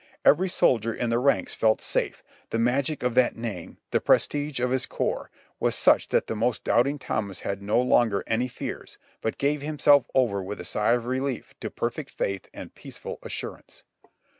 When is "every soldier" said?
0.25-0.91